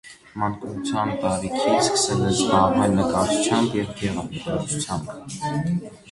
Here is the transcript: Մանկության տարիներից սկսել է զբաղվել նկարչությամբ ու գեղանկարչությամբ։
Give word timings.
Մանկության 0.43 1.09
տարիներից 1.25 1.83
սկսել 1.89 2.23
է 2.29 2.31
զբաղվել 2.37 2.95
նկարչությամբ 3.01 3.75
ու 3.83 3.85
գեղանկարչությամբ։ 3.99 5.13